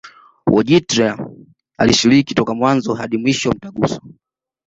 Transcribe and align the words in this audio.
Wojtyla 0.53 1.27
alishiriki 1.77 2.35
toka 2.35 2.53
mwanzo 2.53 2.93
hadi 2.93 3.17
mwisho 3.17 3.51
Mtaguso 3.51 4.01